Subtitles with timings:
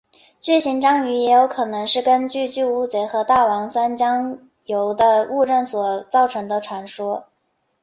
[0.41, 7.25] 巨型章鱼也有可能是根据巨乌贼和大王酸浆鱿的误认所造成的传说。